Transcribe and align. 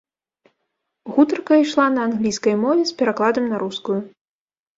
Гутарка 1.17 1.53
ішла 1.63 1.85
на 1.97 2.01
англійскай 2.09 2.55
мове 2.63 2.81
з 2.93 2.97
перакладам 3.03 3.45
на 3.53 3.57
рускую. 3.67 4.01